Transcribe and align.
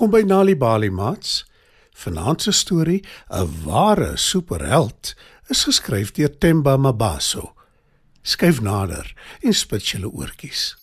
Welkom 0.00 0.16
by 0.16 0.26
Nali 0.32 0.54
Bali 0.56 0.88
Mats. 0.88 1.44
Vanaand 1.92 2.40
se 2.42 2.52
storie, 2.52 3.04
'n 3.28 3.64
ware 3.64 4.16
superheld, 4.16 5.14
is 5.48 5.64
geskryf 5.64 6.12
deur 6.12 6.38
Themba 6.38 6.76
Mabaso. 6.76 7.52
Skryf 8.22 8.60
nader 8.60 9.12
en 9.40 9.52
spit 9.52 9.88
julle 9.88 10.08
oortjies. 10.08 10.76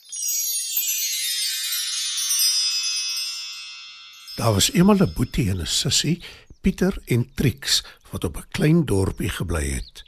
Daar 4.35 4.53
was 4.53 4.72
eendag 4.72 5.02
'n 5.02 5.13
boetie 5.13 5.49
en 5.49 5.61
'n 5.61 5.66
sussie, 5.66 6.22
Pieter 6.61 7.02
en 7.05 7.31
Trix, 7.34 7.84
wat 8.11 8.23
op 8.23 8.38
'n 8.38 8.47
klein 8.52 8.86
dorpie 8.86 9.30
gebly 9.30 9.70
het. 9.70 10.03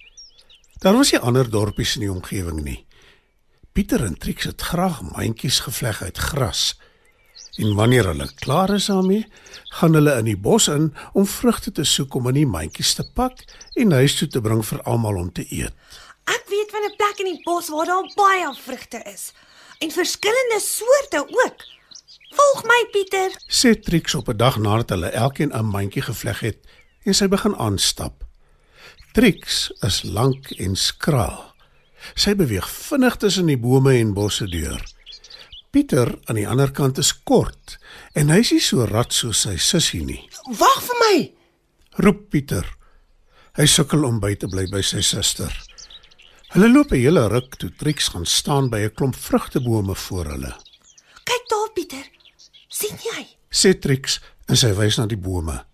Daar 0.78 0.94
was 0.94 1.12
nie 1.12 1.20
ander 1.20 1.50
dorpies 1.50 1.96
in 1.96 2.02
die 2.02 2.12
omgewing 2.12 2.62
nie. 2.62 2.86
Pieter 3.72 4.04
en 4.04 4.18
Trix 4.18 4.44
het 4.44 4.62
graag 4.62 5.02
mandjies 5.02 5.60
gevleg 5.60 6.02
uit 6.02 6.18
gras. 6.18 6.78
En 7.58 7.76
wanneer 7.76 8.06
hulle 8.06 8.30
klaar 8.36 8.70
is 8.74 8.86
daarmee, 8.86 9.26
gaan 9.64 9.94
hulle 9.94 10.18
in 10.18 10.26
die 10.26 10.38
bos 10.38 10.68
in 10.68 10.94
om 11.14 11.26
vrugte 11.28 11.72
te 11.72 11.84
soek 11.84 12.16
om 12.16 12.28
in 12.28 12.34
die 12.34 12.46
mandjies 12.48 12.94
te 12.94 13.04
pak 13.14 13.44
en 13.74 13.92
huis 13.92 14.16
toe 14.16 14.28
te 14.28 14.42
bring 14.42 14.66
vir 14.66 14.82
almal 14.84 15.16
om 15.16 15.32
te 15.32 15.46
eet. 15.50 15.74
Ek 16.30 16.46
weet 16.48 16.72
van 16.72 16.86
'n 16.86 16.96
plek 16.96 17.20
in 17.20 17.34
die 17.34 17.44
bos 17.44 17.70
waar 17.70 17.86
daar 17.86 18.12
baie 18.16 18.54
vrugte 18.56 19.02
is 19.14 19.34
en 19.80 19.92
verskillende 19.92 20.60
soorte 20.60 21.26
ook. 21.28 21.58
Volg 22.30 22.64
my 22.64 22.88
Pieter. 22.92 23.32
Sê 23.48 23.80
Trix 23.80 24.16
op 24.16 24.30
'n 24.30 24.38
dag 24.38 24.58
nadat 24.58 24.90
hulle 24.90 25.10
elkeen 25.10 25.52
'n 25.54 25.66
mandjie 25.66 26.02
gevleg 26.02 26.40
het 26.40 26.58
en 27.04 27.14
sy 27.14 27.28
begin 27.28 27.56
aanstap. 27.56 28.24
Trix 29.14 29.72
is 29.80 30.04
lank 30.04 30.52
en 30.52 30.76
skraal. 30.76 31.54
Sy 32.14 32.36
beweeg 32.36 32.70
vinnig 32.70 33.16
tussen 33.16 33.46
die 33.46 33.58
bome 33.58 33.98
en 33.98 34.14
bosse 34.14 34.46
deur. 34.46 34.84
Pieter 35.70 36.16
aan 36.26 36.40
die 36.40 36.48
ander 36.50 36.72
kant 36.74 36.98
is 36.98 37.12
kort 37.14 37.76
en 38.18 38.32
hy 38.34 38.40
is 38.42 38.54
nie 38.56 38.64
so 38.64 38.86
rad 38.90 39.14
soos 39.14 39.44
sy 39.46 39.54
sussie 39.62 40.02
nie. 40.02 40.22
Wag 40.58 40.80
vir 40.82 41.02
my. 41.04 41.18
Roep 42.02 42.24
Pieter. 42.34 42.66
Hy 43.60 43.68
sukkel 43.70 44.08
om 44.08 44.18
by 44.24 44.34
te 44.40 44.50
bly 44.50 44.66
by 44.72 44.82
sy 44.86 45.04
suster. 45.06 45.54
Hulle 46.56 46.72
loop 46.72 46.94
'n 46.94 47.04
hele 47.04 47.28
ruk 47.30 47.60
toe 47.62 47.70
Trix 47.70 48.10
gaan 48.10 48.26
staan 48.26 48.70
by 48.70 48.80
'n 48.82 48.96
klomp 48.98 49.16
vrugtebome 49.16 49.96
voor 49.96 50.26
hulle. 50.26 50.54
Kyk 51.24 51.46
daar 51.50 51.70
Pieter. 51.76 52.06
sien 52.68 52.98
jy? 52.98 53.28
Sê 53.52 53.80
Trix 53.80 54.20
en 54.48 54.58
sy 54.58 54.74
wys 54.74 54.98
na 54.98 55.06
die 55.06 55.18
bome. 55.18 55.66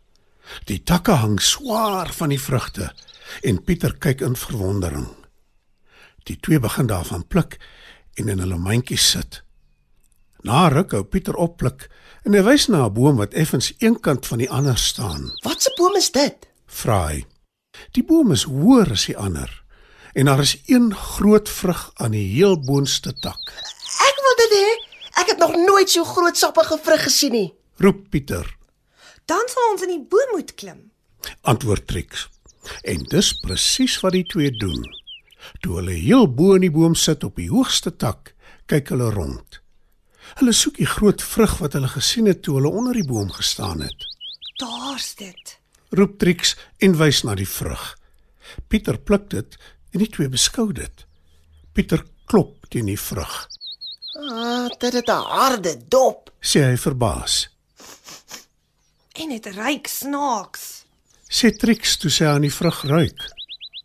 Die 0.66 0.84
takke 0.84 1.12
hang 1.12 1.40
swaar 1.40 2.12
van 2.14 2.30
die 2.30 2.40
vrugte 2.40 2.92
en 3.44 3.64
Pieter 3.64 3.96
kyk 3.98 4.22
in 4.22 4.36
verwondering. 4.36 5.08
Die 6.26 6.40
twee 6.40 6.60
begin 6.60 6.88
daarvan 6.88 7.28
pluk 7.28 7.60
en 8.16 8.30
in 8.30 8.40
hulle 8.40 8.58
mandjies 8.58 9.12
sit. 9.12 9.45
Na 10.46 10.68
'n 10.68 10.74
ruk 10.74 10.92
hou 10.94 11.04
Pieter 11.04 11.36
op 11.42 11.58
pluk 11.58 11.88
en 12.26 12.34
hy 12.38 12.42
wys 12.46 12.68
na 12.70 12.86
'n 12.86 12.94
boom 12.94 13.18
wat 13.18 13.34
effens 13.34 13.74
eenkant 13.82 14.28
van 14.30 14.38
die 14.38 14.50
ander 14.52 14.78
staan. 14.78 15.32
Wat 15.44 15.62
se 15.62 15.72
boom 15.78 15.96
is 15.96 16.12
dit? 16.12 16.38
Vra 16.68 17.08
hy. 17.08 17.26
Die 17.92 18.04
boom 18.04 18.32
is 18.32 18.44
hoër 18.44 18.92
as 18.92 19.06
die 19.06 19.18
ander 19.18 19.64
en 20.14 20.26
daar 20.26 20.40
is 20.40 20.58
een 20.66 20.94
groot 20.96 21.50
vrug 21.50 21.92
aan 21.96 22.12
die 22.12 22.28
heel 22.38 22.60
boonste 22.60 23.14
tak. 23.20 23.42
Ek 24.10 24.18
wil 24.26 24.36
dit 24.44 24.54
hê. 24.60 24.70
Ek 25.22 25.28
het 25.28 25.40
nog 25.40 25.56
nooit 25.56 25.90
so 25.90 26.04
groot 26.04 26.38
sappige 26.38 26.78
vrug 26.84 27.04
gesien 27.04 27.32
nie. 27.32 27.54
Roep 27.78 28.10
Pieter, 28.10 28.46
Dan 29.26 29.42
sal 29.48 29.72
ons 29.72 29.82
in 29.82 29.90
die 29.90 30.06
boom 30.10 30.30
moet 30.32 30.54
klim. 30.56 30.92
antwoord 31.42 31.88
Trix. 31.88 32.30
En 32.84 33.04
dis 33.10 33.34
presies 33.40 34.00
wat 34.02 34.12
die 34.12 34.24
twee 34.24 34.52
doen. 34.52 34.86
Toe 35.62 35.76
hulle 35.76 35.92
heel 35.92 36.28
bo 36.34 36.54
in 36.54 36.62
die 36.62 36.72
boom 36.72 36.96
sit 36.96 37.24
op 37.24 37.36
die 37.36 37.50
hoogste 37.50 37.96
tak, 37.96 38.36
kyk 38.66 38.90
hulle 38.90 39.10
rond. 39.12 39.65
Hulle 40.40 40.54
soek 40.54 40.78
die 40.78 40.90
groot 40.90 41.22
vrug 41.24 41.58
wat 41.62 41.74
hulle 41.78 41.88
gesien 41.88 42.26
het 42.26 42.42
toe 42.44 42.58
hulle 42.58 42.72
onder 42.72 42.94
die 42.94 43.08
boom 43.08 43.32
gestaan 43.32 43.82
het. 43.86 44.08
Daar's 44.60 45.16
dit. 45.16 45.58
Roep 45.90 46.20
Trix 46.20 46.56
en 46.84 46.98
wys 46.98 47.24
na 47.24 47.36
die 47.36 47.50
vrug. 47.50 47.84
Pieter 48.68 48.98
pluk 48.98 49.30
dit 49.30 49.58
en 49.94 50.02
die 50.04 50.10
twee 50.12 50.30
beskou 50.30 50.72
dit. 50.76 51.06
Pieter 51.74 52.04
klop 52.26 52.68
teen 52.70 52.90
die 52.92 53.00
vrug. 53.00 53.48
Ah, 54.16 54.68
dit 54.80 54.94
het 54.94 55.08
'n 55.08 55.26
harde 55.38 55.78
dop. 55.88 56.32
Sê 56.42 56.64
hy 56.64 56.78
verbaas. 56.78 57.50
En 59.14 59.30
dit 59.30 59.46
ruik 59.46 59.88
snaaks. 59.88 60.86
Sê 61.30 61.56
Trix 61.56 61.98
toe 61.98 62.10
sy 62.10 62.26
aan 62.26 62.42
die 62.42 62.54
vrug 62.54 62.84
ruik. 62.84 63.20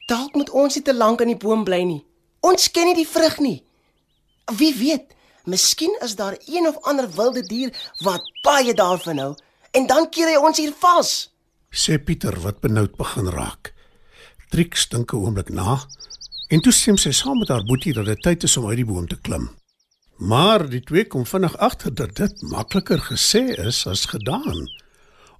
Dalk 0.07 0.35
moet 0.35 0.51
ons 0.51 0.75
nie 0.75 0.85
te 0.85 0.95
lank 0.95 1.21
aan 1.21 1.33
die 1.33 1.37
boom 1.37 1.65
bly 1.65 1.83
nie. 1.83 2.05
Ons 2.41 2.71
ken 2.71 2.85
nie 2.85 2.95
die 2.95 3.09
vrug 3.09 3.39
nie. 3.39 3.63
Wie 4.57 4.75
weet, 4.75 5.15
miskien 5.45 5.97
is 6.01 6.17
daar 6.17 6.37
een 6.47 6.67
of 6.67 6.79
ander 6.83 7.11
wilde 7.15 7.43
dier 7.43 7.71
wat 8.01 8.23
baie 8.43 8.75
daarvan 8.75 9.19
hou 9.19 9.35
en 9.71 9.87
dan 9.87 10.09
keer 10.11 10.29
hy 10.29 10.37
ons 10.37 10.59
hier 10.59 10.75
vas. 10.81 11.31
Sê 11.71 11.99
Pieter 11.99 12.41
wat 12.41 12.61
benoud 12.61 12.97
begin 12.97 13.29
raak. 13.31 13.75
Trix 14.51 14.89
dink 14.89 15.13
'n 15.13 15.17
oomblik 15.17 15.49
na 15.49 15.87
en 16.49 16.61
toe 16.61 16.73
stem 16.73 16.97
sy 16.99 17.13
saam 17.13 17.39
met 17.39 17.49
haar 17.49 17.65
boetie 17.65 17.93
dat 17.95 18.05
dit 18.05 18.23
tyd 18.23 18.43
is 18.43 18.57
om 18.57 18.67
uit 18.69 18.77
die 18.77 18.85
boom 18.85 19.07
te 19.07 19.21
klim. 19.21 19.51
Maar 20.21 20.69
die 20.69 20.83
twee 20.85 21.07
kom 21.07 21.27
vinnig 21.27 21.57
agter 21.57 21.95
dat 21.95 22.17
dit 22.17 22.43
makliker 22.43 22.99
gesê 22.99 23.57
is 23.67 23.87
as 23.87 24.05
gedaan. 24.05 24.67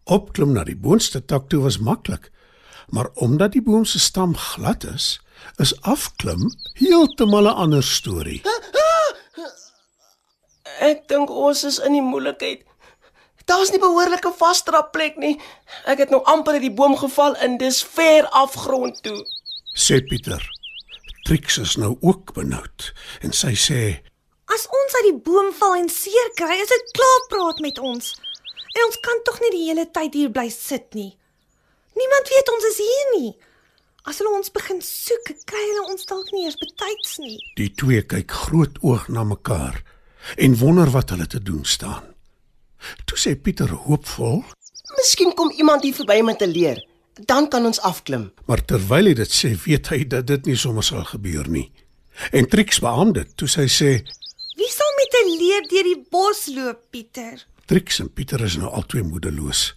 Opklim 0.05 0.53
na 0.53 0.65
die 0.65 0.77
boonste 0.77 1.21
tak 1.25 1.49
toe 1.49 1.61
was 1.63 1.79
maklik, 1.79 2.31
maar 2.89 3.11
omdat 3.15 3.53
die 3.53 3.63
boom 3.63 3.85
se 3.85 3.99
stam 3.99 4.37
glad 4.37 4.85
is, 4.85 5.21
is 5.57 5.75
afklim 5.83 6.49
heeltemal 6.73 7.45
'n 7.45 7.57
ander 7.65 7.83
storie. 7.83 8.41
Ek 10.81 11.05
dink 11.13 11.29
ons 11.29 11.61
is 11.69 11.77
in 11.85 11.93
die 11.99 12.05
moeilikheid. 12.05 12.65
Daar's 13.51 13.73
nie 13.75 13.81
behoorlike 13.83 14.31
vasdrapplek 14.39 15.19
nie. 15.21 15.35
Ek 15.91 16.01
het 16.05 16.13
nou 16.15 16.21
amper 16.31 16.57
uit 16.57 16.65
die 16.69 16.77
boom 16.77 16.95
geval 16.97 17.37
en 17.45 17.59
dis 17.61 17.83
ver 17.83 18.29
af 18.37 18.55
grond 18.55 18.97
toe. 19.05 19.19
Sê 19.77 20.01
Pieter. 20.07 20.41
Trix 21.27 21.59
is 21.61 21.77
nou 21.77 21.97
ook 22.01 22.33
benoud 22.35 22.93
en 23.27 23.35
sy 23.37 23.53
sê 23.59 23.83
As 24.51 24.65
ons 24.67 24.97
uit 24.99 25.07
die 25.11 25.21
boom 25.27 25.53
val 25.61 25.77
en 25.79 25.91
seer 25.93 26.33
kry, 26.39 26.57
is 26.59 26.73
dit 26.73 26.89
klaar 26.97 27.21
praat 27.31 27.61
met 27.63 27.79
ons. 27.79 28.09
En 28.75 28.87
ons 28.87 28.99
kan 29.05 29.21
tog 29.29 29.39
nie 29.45 29.53
die 29.55 29.67
hele 29.69 29.85
tyd 29.95 30.17
hier 30.19 30.33
bly 30.35 30.49
sit 30.51 30.89
nie. 30.99 31.13
Niemand 31.99 32.33
weet 32.33 32.51
ons 32.55 32.67
is 32.73 32.81
hier 32.83 33.13
nie. 33.13 33.31
As 34.11 34.19
hulle 34.19 34.33
ons 34.35 34.51
begin 34.51 34.83
soek, 34.83 35.31
kry 35.47 35.63
hulle 35.69 35.87
ons 35.93 36.09
dalk 36.09 36.33
nie 36.35 36.49
eers 36.49 36.59
betyds 36.59 37.19
nie. 37.23 37.37
Die 37.61 37.71
twee 37.79 38.03
kyk 38.03 38.35
groot 38.47 38.81
oog 38.83 39.07
na 39.13 39.23
mekaar 39.29 39.79
en 40.37 40.57
wonder 40.57 40.91
wat 40.91 41.11
hulle 41.11 41.27
te 41.27 41.43
doen 41.43 41.65
staan. 41.65 42.03
Toe 43.05 43.19
sê 43.19 43.35
Pieter 43.37 43.71
hoopvol, 43.71 44.45
Miskien 44.97 45.35
kom 45.35 45.51
iemand 45.51 45.83
hier 45.83 45.95
verby 45.95 46.21
met 46.23 46.41
'n 46.43 46.51
leer. 46.51 46.87
Dan 47.25 47.49
kan 47.49 47.67
ons 47.67 47.81
afklim. 47.81 48.33
maar 48.47 48.65
terwyl 48.65 49.05
hy 49.07 49.15
dit 49.15 49.31
sê, 49.31 49.55
weet 49.65 49.89
hy 49.89 50.07
dat 50.07 50.27
dit 50.27 50.47
nie 50.47 50.57
sommer 50.57 50.83
sal 50.83 51.05
gebeur 51.05 51.49
nie. 51.49 51.73
En 52.33 52.49
Trix 52.49 52.79
beamoed 52.81 53.15
dit 53.15 53.37
toe 53.37 53.49
sy 53.49 53.67
sê, 53.69 54.03
Wie 54.57 54.71
sal 54.71 54.93
met 54.97 55.15
'n 55.23 55.39
leer 55.39 55.63
deur 55.69 55.83
die 55.85 56.07
bos 56.11 56.47
loop, 56.47 56.79
Pieter? 56.91 57.47
Trix 57.67 58.01
en 58.01 58.13
Pieter 58.13 58.41
is 58.41 58.57
nou 58.57 58.69
albei 58.71 59.03
moedeloos. 59.03 59.75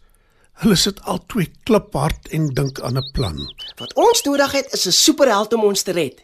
Hulle 0.53 0.75
sit 0.75 1.01
albei 1.01 1.51
kliphard 1.63 2.27
en 2.31 2.47
dink 2.53 2.79
aan 2.81 2.97
'n 2.97 3.11
plan. 3.13 3.37
Wat 3.77 3.93
ons 3.93 4.21
nodig 4.23 4.51
het 4.51 4.73
is 4.73 4.85
'n 4.87 4.91
superheld 4.91 5.53
om 5.53 5.63
ons 5.63 5.81
te 5.81 5.91
red. 5.91 6.23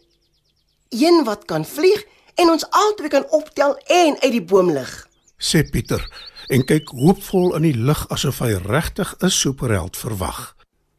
Een 0.90 1.24
wat 1.24 1.46
kan 1.46 1.66
vlieg 1.66 2.04
en 2.40 2.50
ons 2.54 2.66
albei 2.72 3.12
kan 3.12 3.26
optel 3.36 3.78
en 3.92 4.18
uit 4.24 4.32
die 4.32 4.44
boom 4.44 4.72
lig. 4.72 4.92
Sê 5.40 5.64
Pieter 5.72 6.04
en 6.50 6.66
kyk 6.66 6.92
hoopvol 6.98 7.56
in 7.60 7.68
die 7.68 7.78
lug 7.78 8.06
asof 8.14 8.40
hy 8.44 8.56
regtig 8.66 9.16
'n 9.20 9.30
superheld 9.30 9.98
verwag. 9.98 10.56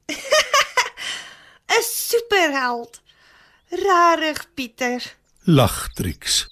'n 1.76 1.82
Superheld. 1.82 3.00
Rarig, 3.70 4.46
Pieter. 4.54 5.02
Lag 5.46 5.92
Trix. 5.94 6.46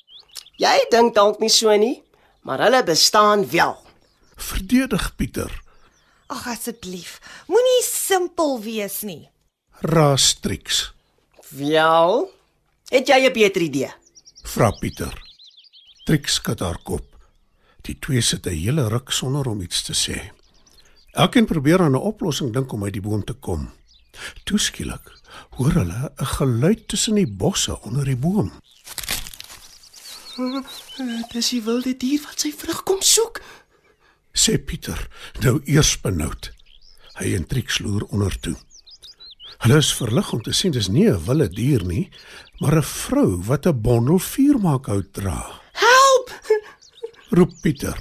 Jy 0.57 0.87
dink 0.91 1.15
dalk 1.15 1.41
nie 1.41 1.51
so 1.51 1.75
nie, 1.77 2.03
maar 2.43 2.63
hulle 2.63 2.83
bestaan 2.87 3.43
wel. 3.51 3.75
Verdedig 4.37 5.17
Pieter. 5.17 5.51
Ag 6.29 6.47
asseblief, 6.47 7.19
moenie 7.47 7.83
simpel 7.83 8.61
wees 8.63 9.03
nie. 9.03 9.29
Raas 9.81 10.35
Trix. 10.41 10.93
Wel, 11.51 12.31
het 12.91 13.09
jy 13.09 13.27
'n 13.27 13.33
beter 13.33 13.63
idee? 13.63 13.91
Vra 14.49 14.71
Pieter. 14.73 15.13
Trix 16.09 16.39
skud 16.39 16.63
haar 16.65 16.79
kop. 16.81 17.05
Die 17.85 17.99
twee 18.01 18.23
sit 18.25 18.47
'n 18.47 18.57
hele 18.57 18.89
ruk 18.89 19.11
sonder 19.13 19.47
om 19.47 19.61
iets 19.61 19.83
te 19.83 19.93
sê. 19.93 20.17
Elkeen 21.13 21.47
probeer 21.47 21.81
aan 21.83 21.93
'n 21.93 22.07
oplossing 22.13 22.53
dink 22.53 22.73
om 22.73 22.85
uit 22.85 22.93
die 22.93 23.03
boom 23.03 23.25
te 23.25 23.33
kom. 23.33 23.71
Toeskielik 24.45 25.13
hoor 25.51 25.73
hulle 25.73 26.13
'n 26.17 26.27
geluid 26.27 26.89
tussen 26.89 27.15
die 27.15 27.27
bosse 27.27 27.81
onder 27.83 28.05
die 28.05 28.17
boom. 28.17 28.53
Dis 31.33 31.49
die 31.49 31.63
wilde 31.63 31.97
dier 31.97 32.21
wat 32.23 32.41
sy 32.41 32.53
vrug 32.53 32.83
kom 32.83 33.03
soek. 33.03 33.43
Sê 34.33 34.59
Pieter, 34.59 35.09
nou 35.41 35.61
eers 35.65 36.01
benoud. 36.01 36.53
Hy 37.15 37.35
en 37.35 37.47
Trix 37.47 37.79
loer 37.79 38.05
onder 38.05 38.41
toe. 38.41 38.57
Hulle 39.59 39.81
is 39.83 39.91
verlig 39.99 40.29
om 40.33 40.43
te 40.47 40.53
sien 40.55 40.71
dis 40.71 40.87
nie 40.89 41.09
'n 41.11 41.25
wilde 41.27 41.49
dier 41.51 41.83
nie, 41.85 42.11
maar 42.61 42.77
'n 42.79 42.83
vrou 42.83 43.43
wat 43.49 43.67
'n 43.67 43.81
bondel 43.83 44.19
vuurmaakhout 44.19 45.13
dra. 45.13 45.61
Help! 45.73 46.27
Roep 47.31 47.53
Pieter. 47.63 47.99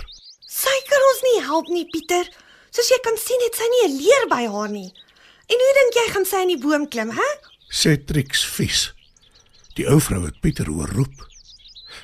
Sy 0.47 0.75
kan 0.89 1.01
ons 1.11 1.21
nie 1.23 1.41
help 1.43 1.67
nie, 1.67 1.85
Pieter. 1.89 2.25
Soos 2.69 2.89
jy 2.89 2.99
kan 3.01 3.17
sien, 3.17 3.41
het 3.41 3.55
sy 3.55 3.67
nie 3.73 3.83
'n 3.87 3.97
leer 3.97 4.27
by 4.29 4.43
haar 4.53 4.69
nie. 4.69 4.93
En 5.49 5.57
hoe 5.63 5.73
dink 5.79 5.93
jy 5.93 6.13
gaan 6.13 6.25
sy 6.25 6.41
in 6.41 6.47
die 6.47 6.61
boom 6.67 6.87
klim, 6.87 7.09
hè? 7.09 7.29
sê 7.69 7.97
Trix 8.05 8.45
vies. 8.45 8.93
Die 9.75 9.87
ou 9.87 9.99
vrou 9.99 10.25
het 10.25 10.39
Pieter 10.41 10.65
hoor 10.65 10.89
roep. 10.89 11.27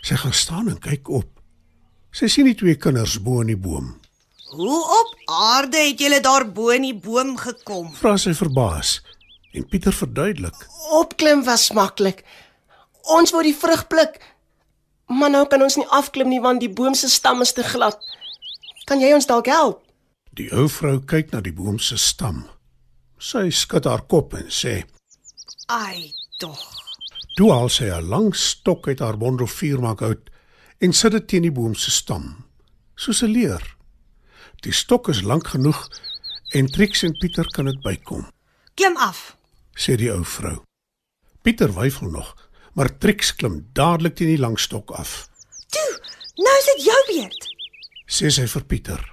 Sy 0.01 0.15
gaan 0.15 0.33
staan 0.33 0.67
en 0.69 0.79
kyk 0.79 1.09
op. 1.09 1.29
Sy 2.11 2.27
sien 2.27 2.45
die 2.45 2.55
twee 2.55 2.75
kinders 2.75 3.21
bo 3.21 3.41
in 3.41 3.47
die 3.47 3.57
boom. 3.57 4.00
Hoe 4.50 4.83
op 5.00 5.15
aarde 5.25 5.77
het 5.77 6.00
julle 6.00 6.21
daar 6.21 6.51
bo 6.51 6.69
in 6.69 6.81
die 6.81 7.00
boom 7.00 7.38
gekom? 7.38 7.94
Vra 7.94 8.17
sy 8.17 8.33
verbaas 8.33 9.01
en 9.53 9.65
Pieter 9.69 9.94
verduidelik. 9.94 10.67
Opklim 10.91 11.44
was 11.44 11.71
maklik. 11.71 12.23
Ons 13.13 13.31
wou 13.31 13.44
die 13.45 13.55
vrug 13.55 13.88
pluk. 13.88 14.17
Maar 15.07 15.29
nou 15.29 15.44
kan 15.47 15.61
ons 15.61 15.77
nie 15.77 15.88
afklim 15.94 16.31
nie 16.31 16.41
want 16.41 16.63
die 16.63 16.71
boom 16.71 16.95
se 16.97 17.09
stam 17.09 17.41
is 17.45 17.53
te 17.53 17.63
glad. 17.63 18.00
Kan 18.89 19.03
jy 19.03 19.13
ons 19.13 19.29
dalk 19.29 19.50
help? 19.51 19.83
Die 20.33 20.50
ou 20.55 20.65
vrou 20.71 20.97
kyk 21.00 21.31
na 21.31 21.41
die 21.45 21.53
boom 21.53 21.77
se 21.79 21.97
stam. 22.01 22.44
Sy 23.21 23.50
skud 23.53 23.85
haar 23.88 24.05
kop 24.09 24.33
en 24.35 24.50
sê: 24.50 24.81
Ai, 25.69 26.11
tog. 26.39 26.59
"Toe 27.38 27.51
haal 27.51 27.69
sy 27.69 27.85
'n 27.85 28.09
lang 28.09 28.35
stok 28.35 28.88
uit 28.88 29.00
haar 29.00 29.17
bondel 29.17 29.47
vuurmakhout 29.47 30.29
en 30.79 30.94
sit 30.94 31.11
dit 31.11 31.27
teen 31.27 31.41
die 31.41 31.51
boom 31.51 31.75
se 31.75 31.91
stam, 31.91 32.45
soos 32.95 33.21
'n 33.23 33.31
leer. 33.31 33.75
Die 34.61 34.73
stok 34.73 35.09
is 35.09 35.21
lank 35.21 35.47
genoeg 35.47 35.89
en 36.51 36.67
Trix 36.67 37.03
en 37.03 37.17
Pieter 37.17 37.45
kan 37.45 37.65
dit 37.65 37.81
bykom." 37.81 38.27
Klim 38.75 38.97
af. 38.97 39.38
Sê 39.75 39.98
die 40.00 40.12
ou 40.14 40.24
vrou. 40.24 40.62
Pieter 41.44 41.74
weifel 41.75 42.10
nog, 42.10 42.36
maar 42.74 42.92
Trix 42.98 43.34
klim 43.36 43.62
dadelik 43.74 44.16
teen 44.16 44.34
die 44.34 44.42
lang 44.42 44.60
stok 44.60 44.94
af. 44.98 45.28
Toe, 45.74 45.90
nou 46.40 46.56
is 46.60 46.70
dit 46.72 46.86
jou 46.88 47.02
beurt. 47.10 47.50
Sê 48.08 48.31
sy 48.31 48.48
vir 48.48 48.66
Pieter. 48.70 49.04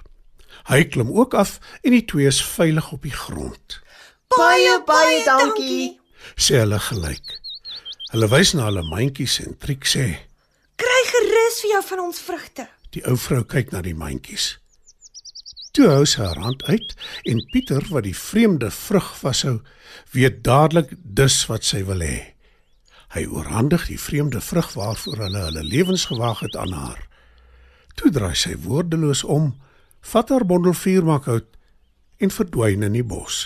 Hy 0.69 0.83
klim 0.93 1.11
ook 1.11 1.33
af 1.33 1.57
en 1.81 1.95
die 1.95 2.05
twee 2.05 2.29
is 2.29 2.41
veilig 2.45 2.91
op 2.93 3.03
die 3.03 3.15
grond. 3.15 3.81
Baie 4.37 4.77
baie 4.87 5.23
dankie. 5.25 5.97
Sê 6.37 6.61
hulle 6.61 6.79
gelyk. 6.79 7.37
Hulle 8.13 8.27
wys 8.31 8.53
na 8.55 8.69
hulle 8.69 8.83
mandjies 8.87 9.39
en 9.43 9.57
Trix 9.59 9.95
sê: 9.97 10.05
Kry 10.79 11.01
gerus 11.09 11.61
vir 11.63 11.73
jou 11.75 11.83
van 11.89 12.05
ons 12.05 12.23
vrugte. 12.27 12.67
Die 12.91 13.03
ou 13.07 13.17
vrou 13.19 13.43
kyk 13.47 13.71
na 13.71 13.81
die 13.83 13.95
mandjies. 13.97 14.60
Toe 15.71 15.87
hou 15.87 16.03
sy 16.05 16.19
haar 16.19 16.39
hand 16.43 16.63
uit 16.67 16.93
en 17.31 17.39
Pieter 17.53 17.85
wat 17.93 18.03
die 18.03 18.15
vreemde 18.17 18.67
vrug 18.75 19.07
vashou, 19.21 19.61
weet 20.11 20.41
dadelik 20.43 20.91
dis 20.99 21.37
wat 21.47 21.63
sy 21.63 21.85
wil 21.87 22.03
hê. 22.03 22.33
Hy 23.15 23.23
oorhandig 23.31 23.87
die 23.87 23.99
vreemde 23.99 24.41
vrug 24.43 24.73
waarvoor 24.75 25.23
hulle 25.25 25.45
hulle 25.47 25.63
lewens 25.63 26.09
gewaag 26.11 26.43
het 26.43 26.57
aan 26.59 26.75
haar. 26.75 26.99
Toe 27.95 28.11
draai 28.11 28.35
sy 28.35 28.57
woordeloos 28.65 29.23
om, 29.23 29.53
vat 30.11 30.31
haar 30.31 30.45
bondel 30.47 30.75
vuurmakhout 30.75 31.47
en 32.19 32.35
verdwyn 32.35 32.83
in 32.87 32.99
die 32.99 33.07
bos. 33.07 33.45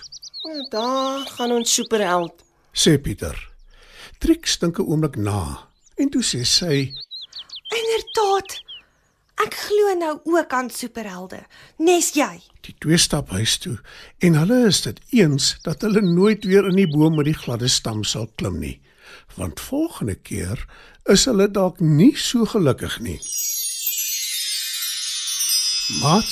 Daar 0.73 1.25
gaan 1.37 1.53
ons 1.53 1.73
superheld. 1.73 2.41
Sê 2.73 2.97
Pieter. 3.01 3.37
Trix 4.17 4.57
dink 4.57 4.79
'n 4.79 4.87
oomblik 4.89 5.15
na 5.15 5.69
en 5.97 6.09
toe 6.09 6.23
sê 6.23 6.41
sy: 6.45 6.93
Inderdaad. 7.69 8.64
Ek 9.43 9.53
glo 9.65 9.93
nou 9.99 10.19
ook 10.23 10.53
aan 10.55 10.69
superhelde. 10.71 11.41
Nes 11.77 12.13
jy? 12.15 12.39
Die 12.63 12.75
twee 12.79 12.97
stap 12.97 13.33
huis 13.35 13.57
toe 13.59 13.75
en 14.23 14.37
hulle 14.39 14.61
is 14.69 14.81
dit 14.85 15.01
eens 15.19 15.55
dat 15.67 15.83
hulle 15.83 16.01
nooit 16.01 16.47
weer 16.47 16.67
in 16.69 16.79
die 16.79 16.87
boom 16.87 17.17
met 17.19 17.27
die 17.27 17.35
gladde 17.35 17.67
stam 17.67 18.03
sal 18.07 18.29
klim 18.39 18.61
nie, 18.63 18.79
want 19.35 19.59
volgende 19.59 20.15
keer 20.15 20.63
is 21.11 21.27
hulle 21.29 21.49
dalk 21.51 21.83
nie 21.83 22.13
so 22.17 22.47
gelukkig 22.49 22.99
nie. 23.03 23.19
Mat, 26.01 26.31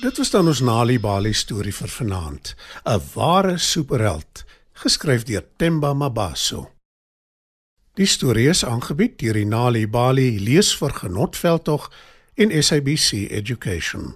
dit 0.00 0.22
was 0.22 0.30
dan 0.32 0.48
ons 0.48 0.62
Nali 0.64 0.96
Bali 1.02 1.34
storie 1.34 1.74
vir 1.74 1.90
vanaand, 1.92 2.54
'n 2.86 3.02
ware 3.14 3.58
superheld, 3.58 4.44
geskryf 4.72 5.26
deur 5.26 5.44
Temba 5.56 5.92
Mabaso. 5.92 6.70
Die 7.98 8.06
storie 8.06 8.48
is 8.48 8.64
aangebied 8.64 9.18
deur 9.18 9.34
die 9.34 9.44
Nali 9.44 9.88
Bali 9.88 10.38
leesvergenotveldtog 10.40 11.90
en 12.38 12.62
SABC 12.62 13.12
Education. 13.30 14.14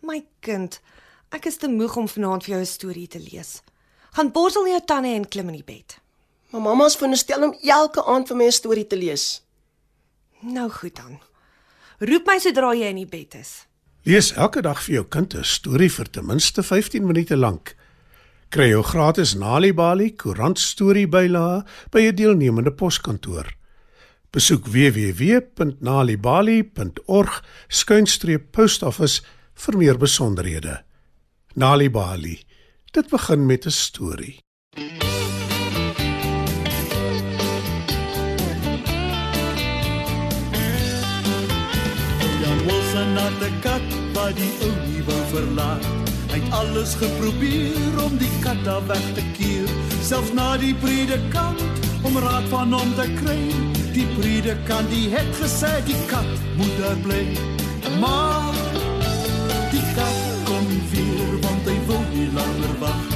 My 0.00 0.22
kind, 0.40 0.78
ek 1.28 1.44
is 1.50 1.58
te 1.60 1.68
moeg 1.68 1.96
om 2.00 2.08
vanaand 2.08 2.44
vir 2.46 2.54
jou 2.54 2.60
'n 2.60 2.66
storie 2.66 3.08
te 3.08 3.20
lees. 3.20 3.60
Gaan 4.16 4.32
borsel 4.32 4.66
jou 4.66 4.80
tande 4.84 5.08
en 5.08 5.28
klim 5.28 5.48
in 5.48 5.60
die 5.60 5.64
bed. 5.64 5.98
Maar 6.50 6.60
mamma 6.60 6.86
is 6.86 6.96
veronderstel 6.96 7.44
om 7.44 7.58
elke 7.62 8.04
aand 8.04 8.28
vir 8.28 8.36
my 8.36 8.44
'n 8.44 8.52
storie 8.52 8.86
te 8.86 8.96
lees. 8.96 9.42
Nou 10.40 10.70
goed 10.70 10.96
dan. 10.96 11.20
Roep 11.98 12.26
my 12.26 12.38
sodra 12.38 12.74
jy 12.74 12.88
in 12.88 12.96
die 12.96 13.06
bed 13.06 13.34
is. 13.34 13.66
Lees 14.02 14.32
elke 14.32 14.62
dag 14.62 14.82
vir 14.82 14.94
jou 14.94 15.04
kind 15.04 15.34
'n 15.34 15.44
storie 15.44 15.92
vir 15.92 16.10
ten 16.10 16.26
minste 16.26 16.62
15 16.62 17.06
minute 17.06 17.36
lank. 17.36 17.76
Kry 18.48 18.68
jou 18.68 18.82
gratis 18.82 19.34
NaliBali 19.34 20.16
koerant 20.16 20.58
storie 20.58 21.06
bylae 21.08 21.62
by 21.90 22.00
'n 22.00 22.14
deelnemende 22.14 22.72
poskantoor. 22.72 23.59
Besoek 24.30 24.68
www.nalibali.org 24.70 27.38
skuinstreep 27.66 28.54
postoffice 28.54 29.26
vir 29.58 29.74
meer 29.76 29.98
besonderhede. 29.98 30.86
NaliBali. 31.58 32.38
Dit 32.94 33.10
begin 33.10 33.46
met 33.46 33.66
'n 33.66 33.70
storie. 33.70 34.38
Jan 42.40 42.58
Wilson 42.66 43.16
had 43.16 43.42
'n 43.42 43.60
kat 43.60 43.82
wat 44.14 44.36
die 44.36 44.52
ou 44.62 44.72
nie 44.86 45.02
wou 45.02 45.24
verlaat. 45.34 45.84
Hy 46.30 46.38
het 46.38 46.52
alles 46.52 46.94
geprobeer 46.94 48.02
om 48.04 48.18
die 48.18 48.38
kat 48.42 48.64
daar 48.64 48.86
weg 48.86 49.12
te 49.14 49.22
keer, 49.38 49.68
selfs 50.02 50.32
na 50.32 50.56
die 50.56 50.74
predikant 50.74 51.62
om 52.02 52.18
raad 52.18 52.48
van 52.48 52.72
hom 52.72 52.94
te 52.94 53.12
kry. 53.14 53.79
Die 53.94 54.06
predikant 54.14 54.90
die 54.90 55.08
het 55.10 55.30
gesê 55.40 55.70
die 55.86 55.98
kat 56.10 56.28
moet 56.58 56.74
daar 56.78 56.98
bly. 57.04 57.22
Maar 58.00 58.54
die 59.72 59.84
kat 59.96 60.20
kom 60.46 60.66
weer 60.92 61.32
want 61.42 61.70
hy 61.70 61.78
wil 61.88 62.04
nie 62.14 62.28
langer 62.36 62.74
wag. 62.82 63.06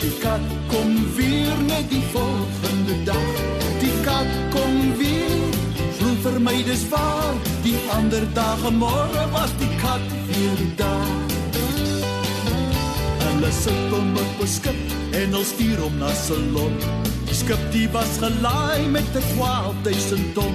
Die 0.00 0.14
kat 0.24 0.46
kom 0.72 0.94
weer 1.16 1.56
net 1.68 1.90
die 1.92 2.04
volgende 2.14 2.96
dag. 3.04 3.32
Die 3.82 3.94
kat 4.04 4.30
kom 4.54 4.96
weer 4.98 5.42
Glo 5.98 6.14
vir 6.24 6.38
my 6.42 6.54
dis 6.66 6.84
waar 6.90 7.34
Die 7.64 7.74
ander 7.94 8.24
dae 8.36 8.70
môre 8.74 9.24
was 9.34 9.54
die 9.60 9.70
kat 9.82 10.04
weer 10.30 10.62
daar 10.78 11.14
Hulle 13.24 13.50
sit 13.58 13.88
hom 13.90 14.14
op 14.24 14.42
'n 14.42 14.52
skip 14.56 14.80
en 15.12 15.34
hulle 15.34 15.44
stuur 15.44 15.78
hom 15.84 15.98
na 15.98 16.10
Ceylon 16.26 16.74
Die 17.32 17.38
skip 17.38 17.60
die 17.72 17.86
was 17.92 18.18
gelaai 18.20 18.88
met 18.92 19.08
'n 19.16 19.24
12000 19.40 20.34
ton. 20.34 20.54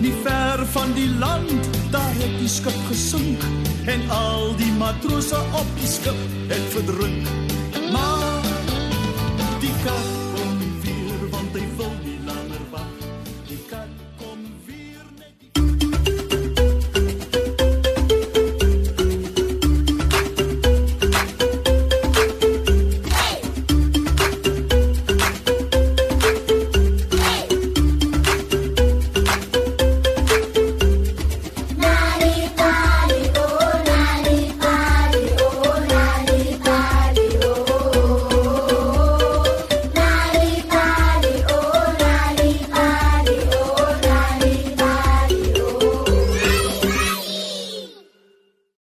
Nie 0.00 0.14
ver 0.24 0.66
van 0.66 0.92
die 0.92 1.10
land 1.18 1.68
daar 1.90 2.14
het 2.16 2.38
die 2.38 2.48
skip 2.48 2.80
gesink. 2.88 3.40
En 3.84 4.00
al 4.10 4.56
die 4.56 4.72
matrose 4.72 5.36
op 5.36 5.68
die 5.80 5.88
skip 5.88 6.20
het 6.48 6.64
verdrink 6.72 7.28